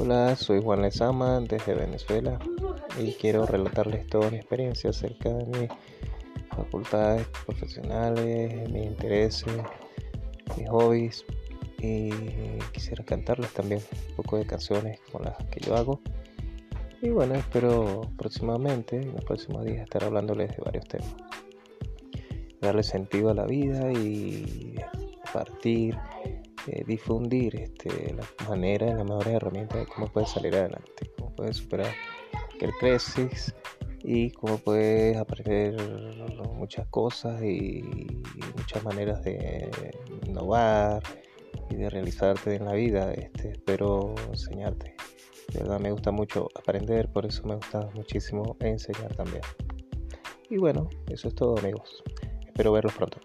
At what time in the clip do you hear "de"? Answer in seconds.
5.28-5.44, 14.36-14.46, 20.56-20.62, 29.80-29.86, 39.24-39.70, 41.76-41.90, 45.52-45.60